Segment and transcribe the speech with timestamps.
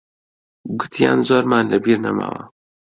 [0.79, 2.41] گوتیان زۆرمان لەبیر نەماوە.